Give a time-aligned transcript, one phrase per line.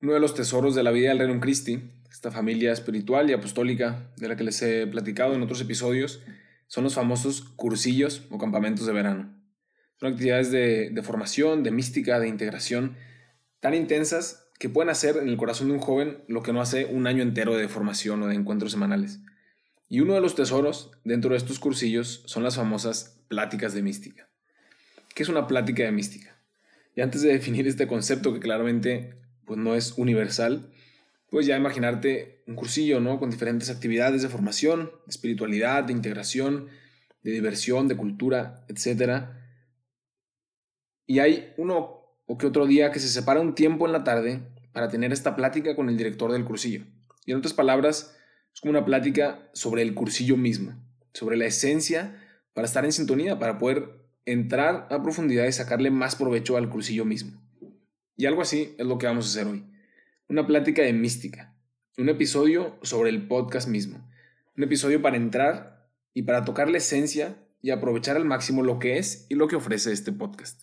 [0.00, 4.12] Uno de los tesoros de la vida del Reino Christi, esta familia espiritual y apostólica
[4.16, 6.22] de la que les he platicado en otros episodios,
[6.68, 9.34] son los famosos cursillos o campamentos de verano.
[9.96, 12.96] Son actividades de, de formación, de mística, de integración,
[13.58, 16.84] tan intensas que pueden hacer en el corazón de un joven lo que no hace
[16.84, 19.18] un año entero de formación o de encuentros semanales.
[19.88, 24.28] Y uno de los tesoros dentro de estos cursillos son las famosas pláticas de mística.
[25.12, 26.40] ¿Qué es una plática de mística?
[26.94, 29.17] Y antes de definir este concepto que claramente
[29.48, 30.70] pues no es universal,
[31.30, 33.18] pues ya imaginarte un cursillo, ¿no?
[33.18, 36.68] Con diferentes actividades de formación, de espiritualidad, de integración,
[37.22, 39.24] de diversión, de cultura, etc.
[41.06, 44.42] Y hay uno o que otro día que se separa un tiempo en la tarde
[44.72, 46.84] para tener esta plática con el director del cursillo.
[47.24, 48.14] Y en otras palabras,
[48.54, 50.74] es como una plática sobre el cursillo mismo,
[51.14, 56.16] sobre la esencia para estar en sintonía, para poder entrar a profundidad y sacarle más
[56.16, 57.47] provecho al cursillo mismo.
[58.18, 59.64] Y algo así es lo que vamos a hacer hoy.
[60.28, 61.54] Una plática de mística.
[61.96, 64.10] Un episodio sobre el podcast mismo.
[64.56, 68.98] Un episodio para entrar y para tocar la esencia y aprovechar al máximo lo que
[68.98, 70.62] es y lo que ofrece este podcast.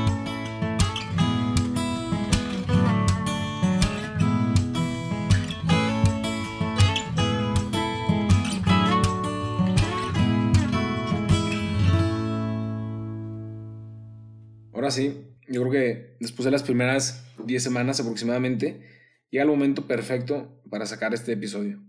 [14.91, 18.81] Ahora sí, yo creo que después de las primeras 10 semanas aproximadamente,
[19.29, 21.81] llega el momento perfecto para sacar este episodio.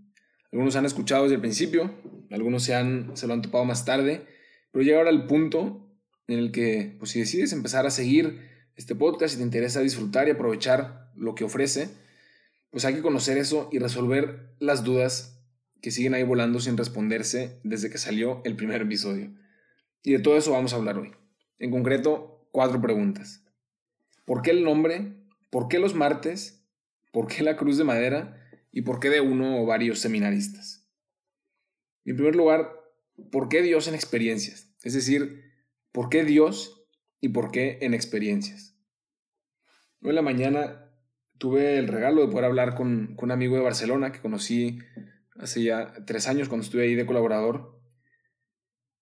[0.53, 1.93] Algunos han escuchado desde el principio,
[2.31, 4.25] algunos se, han, se lo han topado más tarde,
[4.71, 5.93] pero llega ahora el punto
[6.29, 8.39] en el que, pues si decides empezar a seguir
[8.77, 11.89] este podcast y te interesa disfrutar y aprovechar lo que ofrece,
[12.69, 15.43] pues hay que conocer eso y resolver las dudas
[15.81, 19.33] que siguen ahí volando sin responderse desde que salió el primer episodio.
[20.03, 21.11] Y de todo eso vamos a hablar hoy.
[21.59, 23.43] En concreto, cuatro preguntas.
[24.25, 25.15] ¿Por qué el nombre?
[25.49, 26.63] ¿Por qué los martes?
[27.11, 28.39] ¿Por qué la cruz de madera?
[28.71, 30.87] ¿Y por qué de uno o varios seminaristas?
[32.05, 32.71] En primer lugar,
[33.31, 34.71] ¿por qué Dios en experiencias?
[34.83, 35.51] Es decir,
[35.91, 36.85] ¿por qué Dios
[37.19, 38.77] y por qué en experiencias?
[40.01, 40.91] Hoy en la mañana
[41.39, 44.77] tuve el regalo de poder hablar con, un amigo de Barcelona que conocí
[45.39, 47.81] hace ya tres años cuando estuve ahí de colaborador.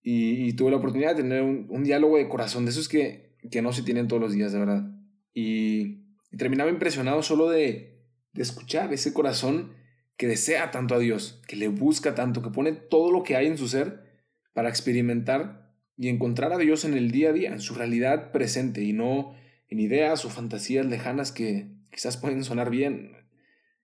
[0.03, 3.61] Y, tuve la oportunidad de tener un, un, diálogo de corazón, de esos que que
[3.61, 4.91] no se tienen todos los días, de verdad.
[5.33, 6.01] Y,
[6.37, 9.73] terminaba impresionado solo de, de escuchar ese corazón
[10.15, 13.47] que desea tanto a Dios, que le busca tanto, que pone todo lo que hay
[13.47, 17.59] en su ser para experimentar y encontrar a Dios en el día a día, en
[17.59, 19.35] su realidad presente y no
[19.67, 23.15] en ideas o fantasías lejanas que quizás pueden sonar bien.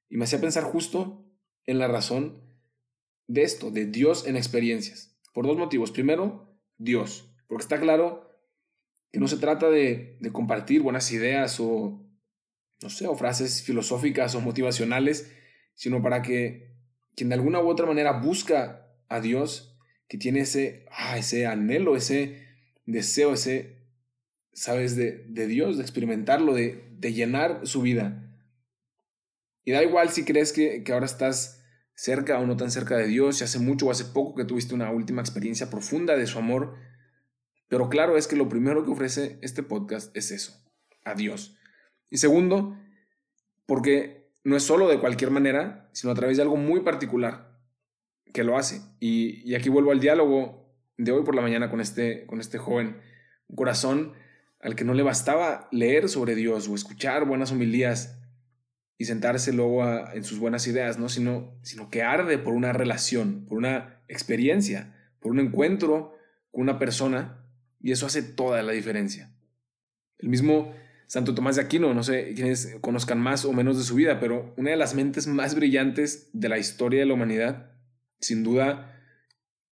[0.10, 1.26] Y me hacía pensar justo
[1.66, 2.42] en la razón
[3.28, 5.92] de esto, de Dios en experiencias, por dos motivos.
[5.92, 8.27] Primero, Dios, porque está claro
[9.12, 12.06] que no se trata de, compartir buenas ideas o,
[12.82, 15.32] no sé, o frases filosóficas o motivacionales,
[15.76, 16.76] sino para que
[17.16, 21.96] quien de alguna u otra manera busca a Dios, que tiene ese, ah, ese anhelo,
[21.96, 22.46] ese
[22.86, 23.88] deseo, ese,
[24.54, 28.24] sabes, de, Dios, de experimentarlo, de, de, llenar su vida.
[29.66, 31.64] Y da igual si crees que, que ahora estás
[31.94, 34.76] cerca o no tan cerca de Dios, si hace mucho o hace poco que tuviste
[34.76, 36.76] una última experiencia profunda de su amor,
[37.68, 40.54] pero claro es que lo primero que ofrece este podcast es eso,
[41.04, 41.58] a Dios.
[42.10, 42.78] Y segundo,
[43.66, 47.60] porque no es solo de cualquier manera, sino a través de algo muy particular
[48.34, 48.82] que lo hace.
[49.00, 52.98] Y, aquí vuelvo al diálogo de hoy por la mañana con este, con este joven,
[53.48, 54.14] un corazón
[54.60, 58.20] al que no le bastaba leer sobre Dios o escuchar buenas homilías
[58.98, 61.10] y sentarse luego en sus buenas ideas, ¿no?
[61.10, 66.16] Sino, sino que arde por una relación, por una experiencia, por un encuentro
[66.52, 67.47] con una persona
[67.88, 69.32] y eso hace toda la diferencia.
[70.18, 70.76] El mismo
[71.08, 74.54] Santo Tomás de Aquino, no sé quiénes conozcan más o menos de su vida, pero
[74.58, 77.72] una de las mentes más brillantes de la historia de la humanidad,
[78.20, 78.94] sin duda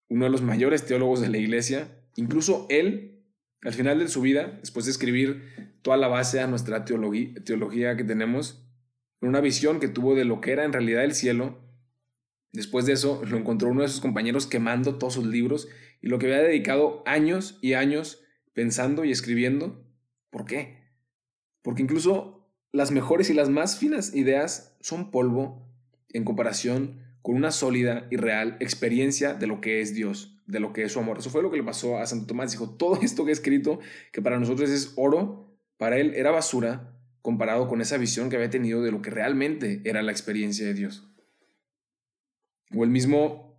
[0.09, 3.25] uno de los mayores teólogos de la iglesia, incluso él,
[3.63, 8.05] al final de su vida, después de escribir toda la base a nuestra teología, que
[8.05, 8.65] tenemos,
[9.21, 11.59] una visión que tuvo de lo que era en realidad el cielo,
[12.53, 15.67] después de eso lo encontró uno de sus compañeros quemando todos sus libros
[16.05, 18.23] y lo que había dedicado años y años
[18.53, 19.87] pensando y escribiendo.
[20.29, 20.77] ¿Por qué?
[21.63, 25.67] Porque incluso las mejores y las más finas ideas son polvo
[26.11, 30.75] en comparación con una sólida y real experiencia de lo que es Dios, de lo
[30.75, 31.21] que es su amor.
[31.21, 32.51] Eso fue lo que le pasó a Santo Tomás.
[32.53, 33.79] Dijo, todo esto que he escrito,
[34.13, 38.51] que para nosotros es oro, para él era basura comparado con esa visión que había
[38.51, 41.11] tenido de lo que realmente era la experiencia de Dios.
[42.77, 43.59] O el mismo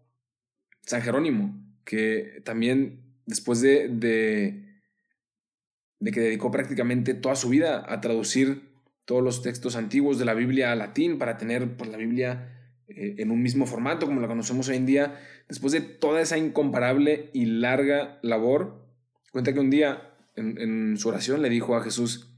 [0.84, 8.74] San Jerónimo, que también después de, de, que dedicó prácticamente toda su vida a traducir
[9.06, 13.16] todos los textos antiguos de la Biblia al latín para tener pues, la Biblia eh,
[13.20, 17.30] en un mismo formato como la conocemos hoy en día, después de toda esa incomparable
[17.34, 18.84] y larga labor,
[19.32, 22.32] cuenta que un día en, en su oración le dijo a Jesús,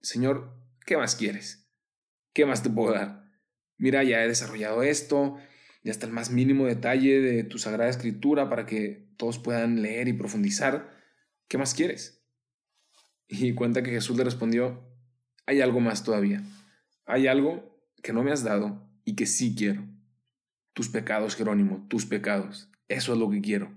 [0.00, 0.54] Señor,
[0.86, 1.68] ¿qué más quieres?
[2.32, 3.24] ¿Qué más te puedo dar?
[3.76, 5.36] Mira, ya he desarrollado esto,
[5.82, 10.08] ya está el más mínimo detalle de tu Sagrada Escritura para que todos puedan leer
[10.08, 10.90] y profundizar.
[11.48, 12.22] ¿Qué más quieres?
[13.28, 14.82] Y cuenta que Jesús le respondió,
[15.46, 16.42] hay algo más todavía.
[17.06, 19.86] Hay algo que no me has dado y que sí quiero.
[20.74, 22.70] Tus pecados, Jerónimo, tus pecados.
[22.88, 23.76] Eso es lo que quiero.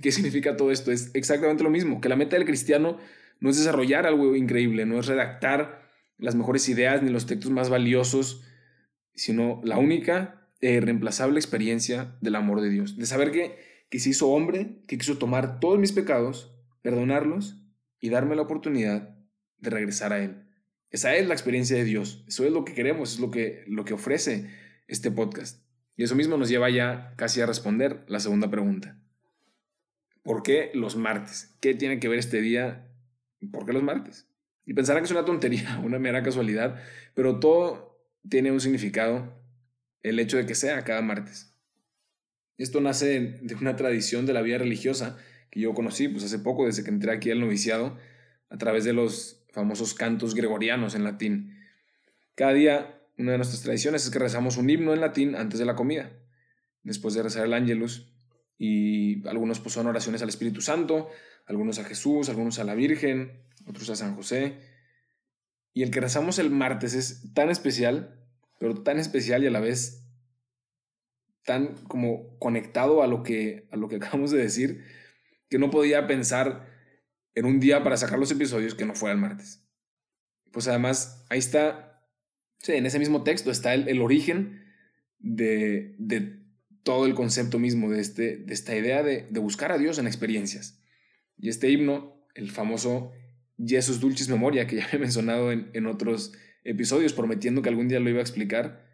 [0.00, 0.90] ¿Qué significa todo esto?
[0.90, 2.98] Es exactamente lo mismo, que la meta del cristiano
[3.40, 7.68] no es desarrollar algo increíble, no es redactar las mejores ideas ni los textos más
[7.68, 8.42] valiosos,
[9.14, 13.58] sino la única e irreemplazable experiencia del amor de Dios, de saber que,
[13.90, 17.62] que se hizo hombre, que quiso tomar todos mis pecados, perdonarlos
[18.00, 19.16] y darme la oportunidad
[19.58, 20.46] de regresar a Él.
[20.90, 23.84] Esa es la experiencia de Dios, eso es lo que queremos, es lo que, lo
[23.84, 24.50] que ofrece
[24.86, 25.66] este podcast.
[25.96, 28.98] Y eso mismo nos lleva ya casi a responder la segunda pregunta.
[30.22, 31.56] ¿Por qué los martes?
[31.60, 32.88] ¿Qué tiene que ver este día?
[33.50, 34.28] ¿Por qué los martes?
[34.64, 36.80] Y pensará que es una tontería, una mera casualidad,
[37.14, 39.41] pero todo tiene un significado
[40.02, 41.54] el hecho de que sea cada martes.
[42.58, 45.18] Esto nace de una tradición de la vida religiosa
[45.50, 47.98] que yo conocí pues hace poco, desde que entré aquí al noviciado,
[48.48, 51.58] a través de los famosos cantos gregorianos en latín.
[52.34, 55.66] Cada día, una de nuestras tradiciones es que rezamos un himno en latín antes de
[55.66, 56.10] la comida,
[56.82, 58.12] después de rezar el ángelus,
[58.58, 61.10] y algunos pues, son oraciones al Espíritu Santo,
[61.46, 64.58] algunos a Jesús, algunos a la Virgen, otros a San José.
[65.74, 68.21] Y el que rezamos el martes es tan especial
[68.62, 70.06] pero tan especial y a la vez
[71.44, 74.84] tan como conectado a lo que, a lo que acabamos de decir,
[75.50, 76.70] que no podía pensar
[77.34, 79.66] en un día para sacar los episodios que no fuera el martes.
[80.52, 82.06] Pues además, ahí está,
[82.68, 84.64] en ese mismo texto está el, origen
[85.18, 86.40] de, de,
[86.84, 90.06] todo el concepto mismo, de, este, de esta idea de, de, buscar a Dios en
[90.06, 90.80] experiencias.
[91.36, 93.10] Y este himno, el famoso
[93.58, 96.32] Jesus Dulcis Memoria, que ya he mencionado en, en otros
[96.64, 98.86] episodios prometiendo que algún día lo iba a explicar,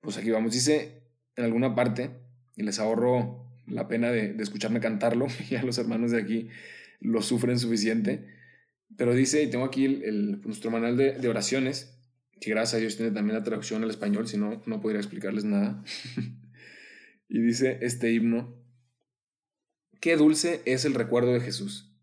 [0.00, 0.52] pues aquí vamos.
[0.52, 1.02] Dice
[1.36, 2.10] en alguna parte,
[2.56, 6.48] y les ahorro la pena de, escucharme cantarlo, ya los hermanos de aquí
[7.00, 8.26] lo sufren suficiente,
[8.96, 11.98] pero dice, y tengo aquí el, nuestro manual de, oraciones,
[12.40, 15.44] que gracias a Dios tiene también la traducción al español, si no, no podría explicarles
[15.44, 15.82] nada.
[17.28, 18.56] y dice este himno,
[20.00, 21.94] qué dulce es el recuerdo de Jesús,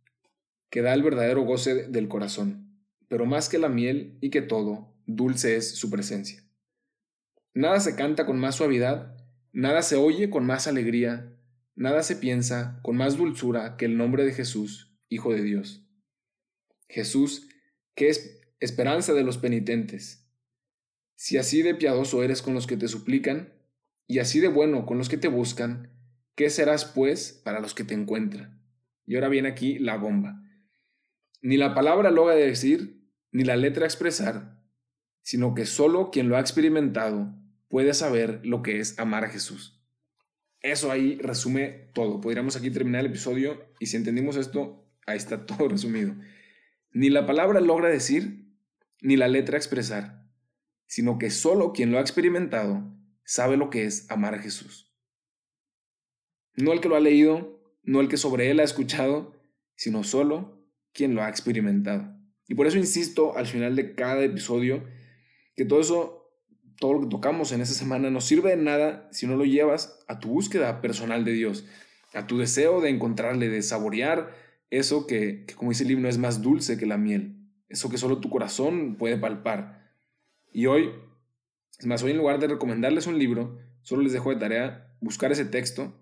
[0.69, 4.92] que da el verdadero goce del corazón, pero más que la miel y que todo,
[5.05, 6.43] dulce es su presencia.
[7.53, 9.15] Nada se canta con más suavidad,
[9.51, 11.37] nada se oye con más alegría,
[11.75, 15.85] nada se piensa con más dulzura que el nombre de Jesús, Hijo de Dios.
[16.89, 17.47] Jesús,
[17.95, 20.27] que es esperanza de los penitentes.
[21.15, 23.53] Si así de piadoso eres con los que te suplican,
[24.07, 25.91] y así de bueno con los que te buscan,
[26.35, 28.61] ¿qué serás pues para los que te encuentran?
[29.05, 30.41] Y ahora viene aquí la bomba.
[31.41, 34.62] Ni la palabra logra decir, ni la letra expresar,
[35.23, 37.33] sino que solo quien lo ha experimentado
[37.69, 39.81] puede saber lo que es amar a Jesús.
[40.61, 42.21] Eso ahí resume todo.
[42.21, 46.13] Podríamos aquí terminar el episodio y si entendimos esto, ahí está todo resumido.
[46.91, 48.45] Ni la palabra logra decir,
[49.01, 50.29] ni la letra expresar,
[50.85, 52.93] sino que solo quien lo ha experimentado
[53.25, 54.93] sabe lo que es amar a Jesús.
[56.55, 59.35] No el que lo ha leído, no el que sobre él ha escuchado,
[59.75, 60.63] sino solo
[60.93, 62.15] quien lo ha experimentado.
[62.47, 64.83] Y por eso insisto al final de cada episodio
[65.55, 66.31] que todo eso,
[66.79, 69.99] todo lo que tocamos en esa semana no sirve de nada si no lo llevas
[70.07, 71.65] a tu búsqueda personal de Dios,
[72.13, 74.35] a tu deseo de encontrarle, de saborear
[74.69, 77.35] eso que, como dice el himno, es más dulce que la miel,
[77.69, 79.91] eso que solo tu corazón puede palpar.
[80.51, 80.89] Y hoy,
[81.79, 85.31] es más, hoy en lugar de recomendarles un libro, solo les dejo de tarea buscar
[85.31, 85.93] ese texto,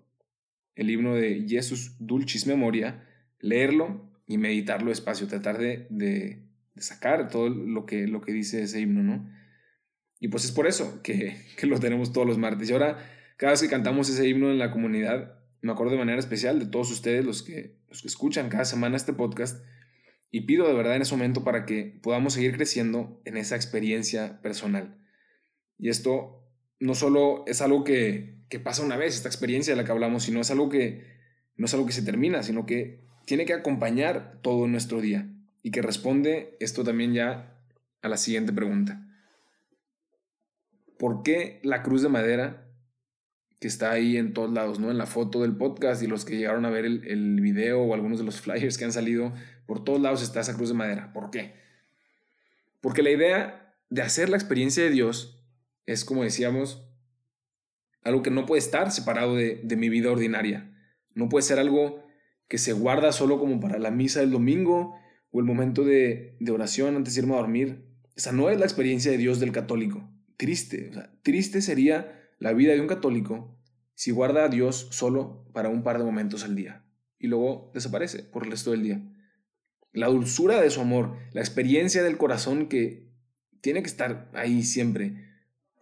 [0.74, 3.06] el himno de Jesús Dulcis Memoria,
[3.40, 6.42] leerlo y meditarlo despacio, tratar de, de,
[6.74, 9.28] de, sacar todo lo que, lo que dice ese himno, ¿no?
[10.22, 12.70] Y pues es por eso que, que lo tenemos todos los martes.
[12.70, 12.96] Y ahora,
[13.36, 16.66] cada vez que cantamos ese himno en la comunidad, me acuerdo de manera especial de
[16.66, 19.64] todos ustedes, los que, escuchan cada semana este podcast,
[20.30, 24.40] y pido de verdad en ese momento para que podamos seguir creciendo en esa experiencia
[24.42, 24.96] personal.
[25.76, 26.48] Y esto
[26.78, 30.22] no solo es algo que, que pasa una vez, esta experiencia de la que hablamos,
[30.22, 31.10] sino es algo que
[31.56, 35.28] no es algo que se termina, sino que tiene que acompañar todo nuestro día
[35.62, 37.58] y que responde esto también ya
[38.00, 39.11] a la siguiente pregunta.
[41.02, 42.72] ¿Por qué la cruz de madera
[43.58, 44.88] que está ahí en todos lados, ¿no?
[44.88, 48.20] En la foto del podcast y los que llegaron a ver el, video o algunos
[48.20, 49.32] de los flyers que han salido,
[49.66, 51.12] por todos lados está esa cruz de madera.
[51.12, 51.54] ¿Por qué?
[52.80, 55.44] Porque la idea de hacer la experiencia de Dios
[55.86, 56.88] es, como decíamos,
[58.04, 60.72] algo que no puede estar separado de, mi vida ordinaria.
[61.16, 62.00] No puede ser algo
[62.46, 64.94] que se guarda solo como para la misa del domingo
[65.32, 67.88] o el momento de oración antes de irme a dormir.
[68.14, 70.11] Esa no es la experiencia de Dios del católico.
[70.42, 73.56] Triste, o sea, triste sería la vida de un católico
[73.94, 76.84] si guarda a Dios solo para un par de momentos al día
[77.20, 79.00] y luego desaparece por el resto del día.
[79.92, 83.08] La dulzura de su amor, la experiencia del corazón que
[83.60, 85.30] tiene que estar ahí siempre,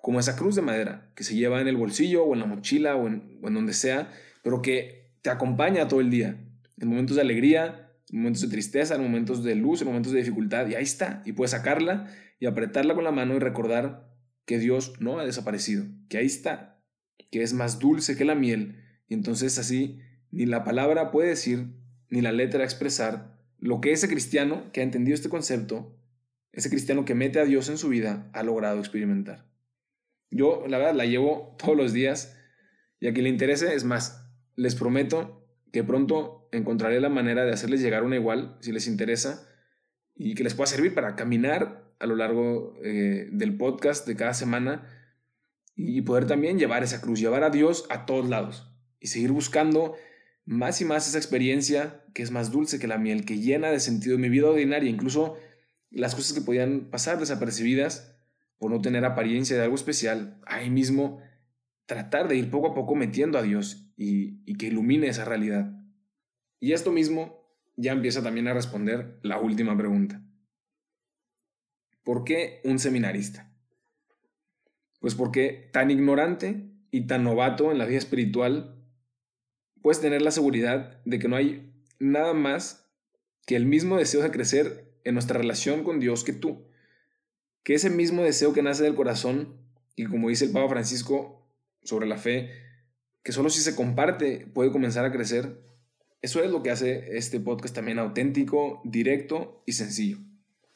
[0.03, 2.97] como esa cruz de madera que se lleva en el bolsillo o en la mochila
[2.97, 4.13] o en, o en donde sea,
[4.43, 6.39] pero que te acompaña todo el día,
[6.77, 10.19] en momentos de alegría, en momentos de tristeza, en momentos de luz, en momentos de
[10.19, 14.10] dificultad, y ahí está, y puedes sacarla y apretarla con la mano y recordar
[14.51, 16.83] que Dios no ha desaparecido, que ahí está,
[17.31, 20.01] que es más dulce que la miel, y entonces así
[20.33, 21.69] ni la palabra puede decir,
[22.09, 25.97] ni la letra expresar lo que ese cristiano que ha entendido este concepto,
[26.51, 29.47] ese cristiano que mete a Dios en su vida, ha logrado experimentar.
[30.33, 32.37] Yo, la verdad, la llevo todos los días
[32.99, 37.53] y a quien le interese, es más, les prometo que pronto encontraré la manera de
[37.53, 39.49] hacerles llegar una igual, si les interesa,
[40.17, 44.35] y que les pueda servir para caminar a lo largo eh, del podcast de cada
[44.35, 44.87] semana
[45.77, 49.95] y poder también llevar esa cruz, llevar a Dios a todos lados y seguir buscando
[50.47, 53.81] más y más esa experiencia que es más dulce que la miel, que llena de
[53.81, 55.37] sentido mi vida ordinaria, incluso
[55.91, 58.17] las cosas que podían pasar desapercibidas
[58.59, 61.21] por no tener apariencia de algo especial, ahí mismo
[61.87, 65.73] tratar de ir poco a poco metiendo a Dios y, y que ilumine esa realidad.
[66.61, 67.41] Y esto mismo
[67.77, 70.23] ya empieza también a responder la última pregunta.
[72.11, 73.55] ¿Por qué un seminarista?
[74.99, 78.85] Pues porque tan ignorante y tan novato en la vida espiritual,
[79.81, 82.91] puedes tener la seguridad de que no hay nada más
[83.47, 86.67] que el mismo deseo de crecer en nuestra relación con Dios que tú.
[87.63, 89.61] Que ese mismo deseo que nace del corazón,
[89.95, 91.49] y como dice el Papa Francisco
[91.85, 92.51] sobre la fe,
[93.23, 95.63] que solo si se comparte puede comenzar a crecer,
[96.23, 100.19] eso es lo que hace este podcast también auténtico, directo y sencillo.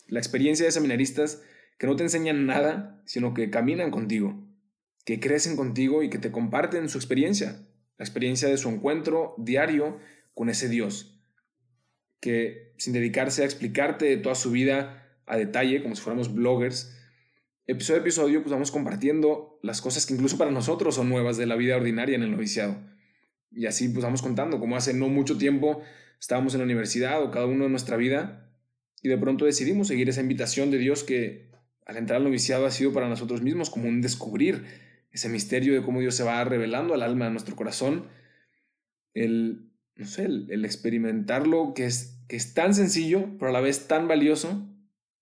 [0.06, 1.42] La experiencia de seminaristas
[1.78, 4.46] que no te enseñan nada, sino que caminan contigo,
[5.04, 7.60] que crecen contigo y que te comparten su experiencia,
[7.98, 9.98] la experiencia de su encuentro diario
[10.34, 11.20] con ese Dios,
[12.20, 16.96] que sin dedicarse a explicarte toda su vida a detalle, como si fuéramos bloggers,
[17.66, 21.46] episodio a episodio pues vamos compartiendo las cosas que incluso para nosotros son nuevas de
[21.46, 22.76] la vida ordinaria en el noviciado.
[23.50, 25.80] Y así pues vamos contando cómo hace no mucho tiempo
[26.20, 28.43] estábamos en la universidad o cada uno de nuestra vida
[29.04, 31.50] y de pronto decidimos seguir esa invitación de Dios que
[31.84, 34.64] al entrar al noviciado ha sido para nosotros mismos como un descubrir
[35.12, 38.08] ese misterio de cómo Dios se va revelando al alma, a nuestro corazón,
[39.12, 43.88] el, no sé, el, experimentarlo que es, que es tan sencillo, pero a la vez
[43.88, 44.74] tan valioso,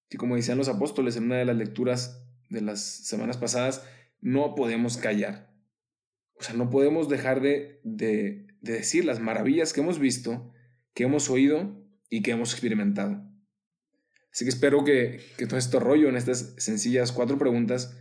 [0.08, 3.84] que como decían los apóstoles en una de las lecturas de las semanas pasadas,
[4.20, 5.52] no podemos callar.
[6.38, 10.52] O sea, no podemos dejar de, de, de decir las maravillas que hemos visto,
[10.94, 13.31] que hemos oído y que hemos experimentado.
[14.32, 17.98] Así que espero que, que todo este rollo en estas sencillas cuatro preguntas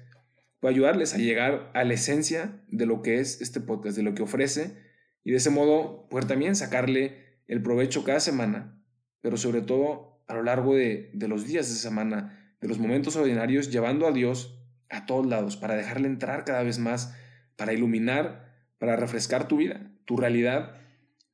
[0.60, 4.14] pueda ayudarles a llegar a la esencia de lo que es este podcast, de lo
[4.14, 4.78] que ofrece
[5.24, 8.82] y de ese modo poder también sacarle el provecho cada semana,
[9.22, 13.16] pero sobre todo a lo largo de, de los días de semana, de los momentos
[13.18, 14.58] ordinarios, llevando a Dios
[14.90, 17.14] a todos lados para dejarle entrar cada vez más,
[17.58, 20.76] para iluminar, para refrescar tu vida, tu realidad,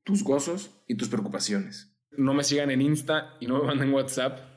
[0.04, 1.96] tus gozos y tus preocupaciones.
[2.12, 4.57] No me sigan en Insta y no me manden WhatsApp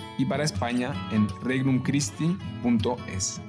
[0.21, 3.41] y para España en regnumchristi.es.